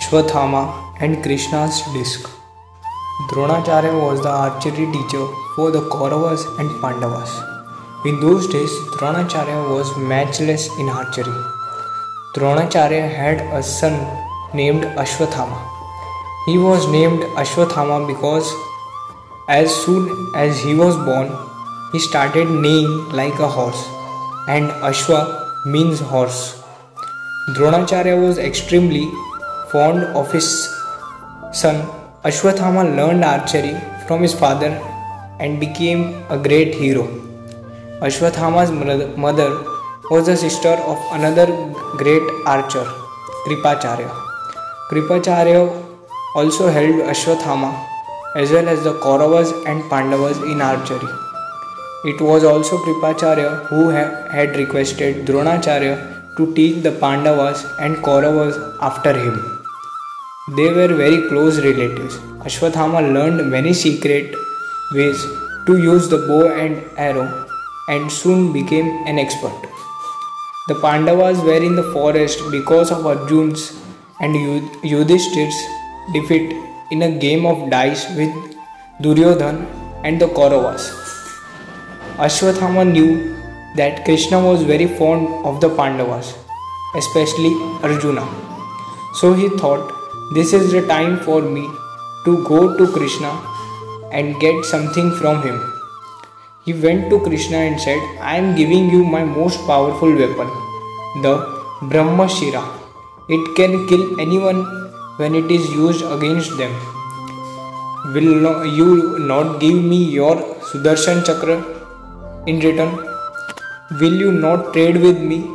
Ashwathama 0.00 0.62
and 1.00 1.22
Krishna's 1.22 1.80
disc. 1.92 2.28
Dronacharya 3.28 3.92
was 4.04 4.20
the 4.20 4.28
archery 4.28 4.90
teacher 4.90 5.28
for 5.54 5.70
the 5.70 5.82
Kauravas 5.90 6.44
and 6.58 6.80
Pandavas. 6.80 7.40
In 8.04 8.18
those 8.18 8.48
days, 8.48 8.72
Dronacharya 8.98 9.70
was 9.70 9.96
matchless 9.96 10.66
in 10.80 10.88
archery. 10.88 11.44
Dronacharya 12.34 13.08
had 13.14 13.42
a 13.56 13.62
son 13.62 13.94
named 14.52 14.82
Ashwathama. 15.04 15.62
He 16.46 16.58
was 16.58 16.88
named 16.88 17.22
Ashwathama 17.36 18.08
because 18.08 18.52
as 19.48 19.72
soon 19.72 20.32
as 20.34 20.60
he 20.60 20.74
was 20.74 20.96
born, 20.96 21.30
he 21.92 22.00
started 22.00 22.50
neighing 22.50 23.08
like 23.10 23.38
a 23.38 23.46
horse, 23.46 23.99
and 24.52 24.70
Ashwa 24.88 25.18
means 25.64 26.00
horse. 26.00 26.38
Dronacharya 27.56 28.14
was 28.20 28.38
extremely 28.38 29.02
fond 29.72 30.02
of 30.20 30.32
his 30.32 30.48
son. 31.52 31.76
Ashwathama 32.24 32.84
learned 32.96 33.24
archery 33.24 33.74
from 34.06 34.22
his 34.22 34.34
father 34.34 34.70
and 35.38 35.60
became 35.60 36.02
a 36.30 36.38
great 36.48 36.74
hero. 36.74 37.04
Ashwathama's 38.08 38.72
mother 39.26 39.50
was 40.10 40.26
the 40.26 40.36
sister 40.36 40.74
of 40.94 40.98
another 41.12 41.46
great 42.02 42.22
archer, 42.46 42.84
Kripacharya. 43.46 44.10
Kripacharya 44.90 45.62
also 46.34 46.68
helped 46.68 47.08
Ashwathama 47.14 47.72
as 48.36 48.50
well 48.50 48.68
as 48.68 48.82
the 48.84 48.94
Kauravas 48.94 49.52
and 49.66 49.88
Pandavas 49.90 50.38
in 50.38 50.60
archery. 50.60 51.29
It 52.02 52.18
was 52.18 52.44
also 52.44 52.78
Kripacharya 52.78 53.66
who 53.66 53.90
ha- 53.90 54.26
had 54.30 54.56
requested 54.56 55.26
Dronacharya 55.26 56.36
to 56.36 56.54
teach 56.54 56.82
the 56.82 56.92
Pandavas 56.92 57.66
and 57.78 57.96
Kauravas 57.96 58.56
after 58.80 59.12
him. 59.12 59.36
They 60.56 60.72
were 60.72 60.88
very 60.88 61.28
close 61.28 61.58
relatives. 61.58 62.16
Ashwathama 62.46 63.12
learned 63.12 63.50
many 63.50 63.74
secret 63.74 64.34
ways 64.94 65.26
to 65.66 65.76
use 65.76 66.08
the 66.08 66.16
bow 66.26 66.48
and 66.48 66.82
arrow 66.96 67.46
and 67.88 68.10
soon 68.10 68.50
became 68.50 68.88
an 69.06 69.18
expert. 69.18 69.60
The 70.68 70.76
Pandavas 70.76 71.40
were 71.42 71.62
in 71.62 71.76
the 71.76 71.92
forest 71.92 72.40
because 72.50 72.90
of 72.90 73.04
Arjun's 73.04 73.78
and 74.20 74.34
Yudhishthir's 74.82 75.60
defeat 76.14 76.56
in 76.90 77.02
a 77.02 77.10
game 77.18 77.44
of 77.44 77.68
dice 77.68 78.08
with 78.16 78.32
Duryodhan 79.02 79.66
and 80.02 80.18
the 80.18 80.28
Kauravas. 80.28 81.09
Ashwathama 82.24 82.84
knew 82.92 83.34
that 83.76 84.04
Krishna 84.04 84.38
was 84.46 84.62
very 84.62 84.86
fond 84.98 85.26
of 85.46 85.62
the 85.62 85.70
Pandavas, 85.74 86.36
especially 86.94 87.52
Arjuna. 87.82 88.26
So 89.14 89.32
he 89.32 89.48
thought, 89.56 89.90
this 90.34 90.52
is 90.52 90.70
the 90.70 90.86
time 90.86 91.18
for 91.20 91.40
me 91.40 91.66
to 92.26 92.44
go 92.44 92.76
to 92.76 92.92
Krishna 92.92 93.30
and 94.12 94.38
get 94.38 94.66
something 94.66 95.14
from 95.14 95.42
him. 95.42 95.56
He 96.66 96.74
went 96.74 97.08
to 97.08 97.20
Krishna 97.20 97.56
and 97.56 97.80
said, 97.80 97.98
I 98.20 98.36
am 98.36 98.54
giving 98.54 98.90
you 98.90 99.02
my 99.02 99.24
most 99.24 99.58
powerful 99.66 100.14
weapon, 100.14 100.48
the 101.22 101.34
Brahma 101.80 102.28
Shira. 102.28 102.62
It 103.30 103.56
can 103.56 103.88
kill 103.88 104.20
anyone 104.20 104.62
when 105.16 105.34
it 105.34 105.50
is 105.50 105.70
used 105.70 106.04
against 106.04 106.58
them. 106.58 106.72
Will 108.12 108.66
you 108.66 109.18
not 109.20 109.58
give 109.58 109.82
me 109.82 110.04
your 110.04 110.36
Sudarshan 110.70 111.24
Chakra 111.24 111.79
in 112.46 112.60
return? 112.60 112.92
Will 114.00 114.14
you 114.14 114.32
not 114.32 114.72
trade 114.72 114.96
with 114.96 115.18
me? 115.20 115.48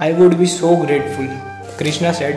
I 0.00 0.12
would 0.12 0.38
be 0.38 0.46
so 0.46 0.76
grateful. 0.84 1.28
Krishna 1.76 2.12
said, 2.14 2.36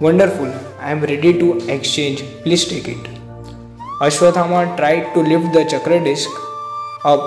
Wonderful, 0.00 0.52
I 0.78 0.90
am 0.90 1.00
ready 1.00 1.38
to 1.38 1.58
exchange. 1.68 2.22
Please 2.42 2.66
take 2.66 2.88
it. 2.88 3.08
Ashwathama 4.00 4.76
tried 4.76 5.12
to 5.14 5.20
lift 5.20 5.52
the 5.54 5.64
chakra 5.64 6.02
disc 6.04 6.28
up, 7.04 7.22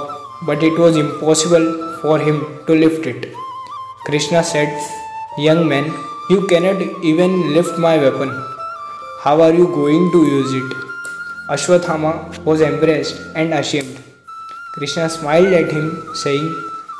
but 0.45 0.61
it 0.63 0.77
was 0.77 0.97
impossible 0.97 1.97
for 2.01 2.19
him 2.19 2.59
to 2.67 2.73
lift 2.75 3.05
it. 3.07 3.33
Krishna 4.05 4.43
said, 4.43 4.69
Young 5.37 5.67
man, 5.67 5.85
you 6.29 6.45
cannot 6.47 6.81
even 7.03 7.53
lift 7.53 7.77
my 7.79 7.97
weapon. 7.97 8.29
How 9.21 9.41
are 9.41 9.53
you 9.53 9.65
going 9.67 10.11
to 10.11 10.25
use 10.25 10.53
it? 10.53 10.77
Ashwathama 11.49 12.37
was 12.43 12.61
embarrassed 12.61 13.19
and 13.35 13.53
ashamed. 13.53 14.08
Krishna 14.79 15.09
smiled 15.09 15.53
at 15.53 15.71
him, 15.71 15.87
saying, 16.15 16.47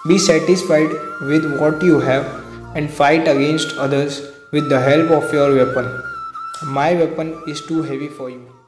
Be 0.06 0.18
satisfied 0.18 0.92
with 1.22 1.46
what 1.60 1.82
you 1.82 2.02
have 2.02 2.26
and 2.76 2.92
fight 2.92 3.26
against 3.26 3.78
others 3.78 4.22
with 4.52 4.68
the 4.68 4.82
help 4.82 5.12
of 5.12 5.34
your 5.34 5.56
weapon. 5.56 5.88
My 6.66 6.94
weapon 6.94 7.42
is 7.48 7.62
too 7.62 7.82
heavy 7.84 8.10
for 8.10 8.30
you. 8.30 8.59